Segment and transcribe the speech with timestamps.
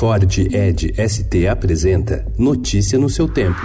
[0.00, 3.60] Ford Ed ST apresenta Notícia no seu tempo.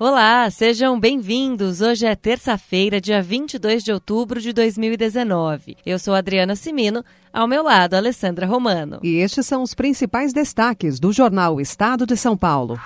[0.00, 1.80] Olá, sejam bem-vindos.
[1.80, 5.76] Hoje é terça-feira, dia 22 de outubro de 2019.
[5.86, 8.98] Eu sou Adriana Simino, ao meu lado, Alessandra Romano.
[9.04, 12.80] E estes são os principais destaques do jornal Estado de São Paulo.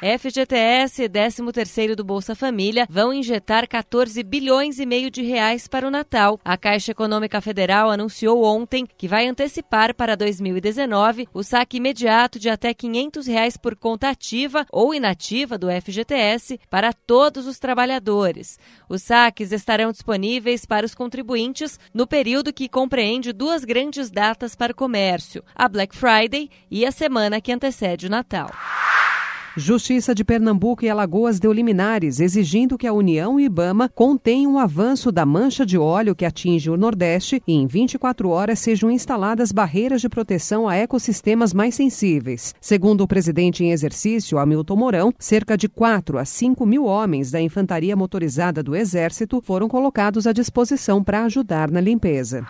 [0.00, 5.88] FGTS e 13º do Bolsa Família vão injetar 14 bilhões e meio de reais para
[5.88, 6.38] o Natal.
[6.44, 12.50] A Caixa Econômica Federal anunciou ontem que vai antecipar para 2019 o saque imediato de
[12.50, 18.58] até 500 reais por conta ativa ou inativa do FGTS para todos os trabalhadores.
[18.88, 24.72] Os saques estarão disponíveis para os contribuintes no período que compreende duas grandes datas para
[24.72, 28.50] o comércio, a Black Friday e a semana que antecede o Natal.
[29.58, 34.58] Justiça de Pernambuco e Alagoas deu liminares exigindo que a União e Ibama contenham o
[34.58, 39.52] avanço da mancha de óleo que atinge o Nordeste e em 24 horas sejam instaladas
[39.52, 42.54] barreiras de proteção a ecossistemas mais sensíveis.
[42.60, 47.40] Segundo o presidente em exercício, Hamilton Mourão, cerca de 4 a 5 mil homens da
[47.40, 52.44] Infantaria Motorizada do Exército foram colocados à disposição para ajudar na limpeza.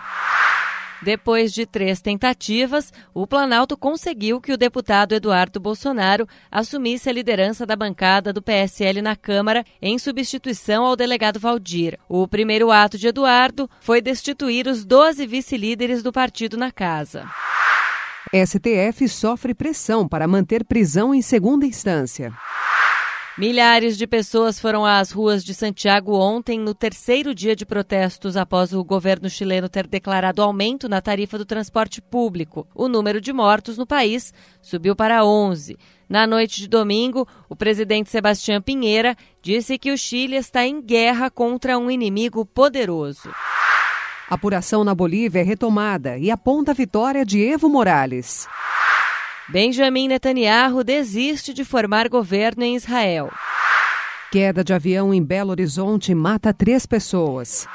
[1.01, 7.65] Depois de três tentativas, o Planalto conseguiu que o deputado Eduardo Bolsonaro assumisse a liderança
[7.65, 11.99] da bancada do PSL na Câmara em substituição ao delegado Valdir.
[12.09, 17.25] O primeiro ato de Eduardo foi destituir os 12 vice-líderes do partido na casa.
[18.33, 22.33] STF sofre pressão para manter prisão em segunda instância.
[23.37, 28.73] Milhares de pessoas foram às ruas de Santiago ontem, no terceiro dia de protestos após
[28.73, 32.67] o governo chileno ter declarado aumento na tarifa do transporte público.
[32.73, 35.77] O número de mortos no país subiu para 11.
[36.09, 41.29] Na noite de domingo, o presidente Sebastião Pinheira disse que o Chile está em guerra
[41.29, 43.29] contra um inimigo poderoso.
[44.27, 48.47] A apuração na Bolívia é retomada e aponta a vitória de Evo Morales.
[49.49, 53.31] Benjamin Netanyahu desiste de formar governo em Israel.
[54.29, 57.65] Queda de avião em Belo Horizonte mata três pessoas.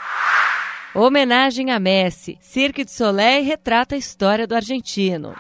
[0.95, 2.37] Homenagem a Messi.
[2.43, 5.35] Cirque de Soleil retrata a história do argentino.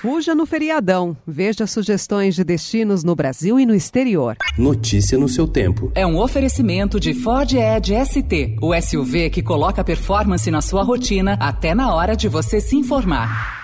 [0.00, 1.16] Fuja no feriadão.
[1.24, 4.36] Veja sugestões de destinos no Brasil e no exterior.
[4.58, 5.92] Notícia no seu tempo.
[5.94, 11.36] É um oferecimento de Ford Edge ST, o SUV que coloca performance na sua rotina
[11.40, 13.57] até na hora de você se informar.